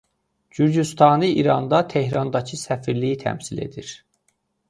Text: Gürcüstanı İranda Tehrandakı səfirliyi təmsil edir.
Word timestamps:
Gürcüstanı 0.59 1.25
İranda 1.41 1.81
Tehrandakı 1.91 2.61
səfirliyi 2.61 3.19
təmsil 3.27 3.57
edir. 3.67 3.93